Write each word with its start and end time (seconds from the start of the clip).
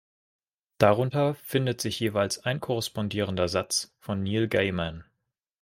Darunter 0.79 1.35
findet 1.35 1.79
sich 1.79 1.99
jeweils 1.99 2.39
ein 2.43 2.59
korrespondierender 2.59 3.47
Satz 3.47 3.93
von 3.99 4.23
Neil 4.23 4.47
Gaiman. 4.47 5.03